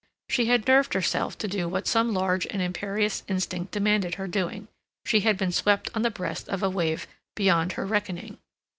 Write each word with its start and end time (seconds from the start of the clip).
She 0.29 0.47
had 0.47 0.67
nerved 0.67 0.95
herself 0.95 1.37
to 1.37 1.47
do 1.47 1.67
what 1.69 1.85
some 1.85 2.11
large 2.11 2.47
and 2.47 2.59
imperious 2.59 3.21
instinct 3.27 3.71
demanded 3.71 4.15
her 4.15 4.25
doing; 4.27 4.67
she 5.05 5.19
had 5.19 5.37
been 5.37 5.51
swept 5.51 5.91
on 5.93 6.01
the 6.01 6.09
breast 6.09 6.49
of 6.49 6.63
a 6.63 6.71
wave 6.71 7.05
beyond 7.35 7.73
her 7.73 7.85
reckoning. 7.85 8.39